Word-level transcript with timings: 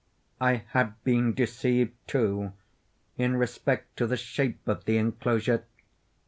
I 0.39 0.63
had 0.69 0.95
been 1.03 1.35
deceived, 1.35 1.93
too, 2.07 2.53
in 3.19 3.35
respect 3.37 3.95
to 3.97 4.07
the 4.07 4.17
shape 4.17 4.67
of 4.67 4.85
the 4.85 4.97
enclosure. 4.97 5.63